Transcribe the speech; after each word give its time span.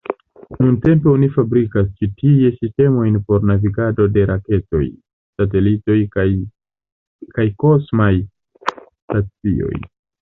Nuntempe 0.61 1.09
oni 1.09 1.27
fabrikas 1.35 1.89
ĉi 1.99 2.07
tie 2.21 2.49
sistemojn 2.55 3.19
por 3.27 3.45
navigado 3.51 4.07
de 4.15 4.23
raketoj, 4.31 4.81
satelitoj 5.43 5.99
kaj 6.17 7.47
kosmaj 7.67 8.13
stacioj. 8.75 9.75